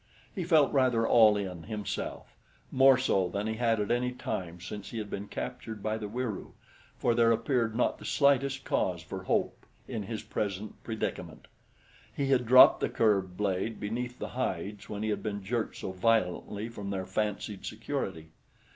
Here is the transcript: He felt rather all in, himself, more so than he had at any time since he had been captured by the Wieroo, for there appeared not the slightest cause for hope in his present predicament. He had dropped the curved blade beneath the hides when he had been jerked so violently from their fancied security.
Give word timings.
He 0.33 0.43
felt 0.45 0.73
rather 0.73 1.07
all 1.07 1.37
in, 1.37 1.65
himself, 1.65 2.33
more 2.71 2.97
so 2.97 3.29
than 3.29 3.45
he 3.45 3.53
had 3.57 3.79
at 3.79 3.91
any 3.91 4.11
time 4.11 4.59
since 4.59 4.89
he 4.89 4.97
had 4.97 5.11
been 5.11 5.27
captured 5.27 5.83
by 5.83 5.99
the 5.99 6.07
Wieroo, 6.07 6.53
for 6.97 7.13
there 7.13 7.31
appeared 7.31 7.75
not 7.75 7.99
the 7.99 8.05
slightest 8.05 8.63
cause 8.65 9.03
for 9.03 9.25
hope 9.25 9.63
in 9.87 10.01
his 10.01 10.23
present 10.23 10.83
predicament. 10.83 11.45
He 12.11 12.31
had 12.31 12.47
dropped 12.47 12.79
the 12.79 12.89
curved 12.89 13.37
blade 13.37 13.79
beneath 13.79 14.17
the 14.17 14.29
hides 14.29 14.89
when 14.89 15.03
he 15.03 15.09
had 15.09 15.21
been 15.21 15.43
jerked 15.43 15.75
so 15.77 15.91
violently 15.91 16.67
from 16.67 16.89
their 16.89 17.05
fancied 17.05 17.63
security. 17.67 18.31